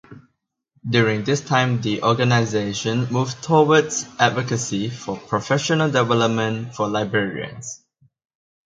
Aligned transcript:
During 0.89 1.25
this 1.25 1.41
time 1.41 1.79
the 1.79 2.01
organization 2.01 3.05
moved 3.11 3.43
towards 3.43 4.07
advocacy 4.17 4.89
for 4.89 5.15
professional 5.15 5.91
development 5.91 6.73
for 6.73 6.87
librarians. 6.87 7.83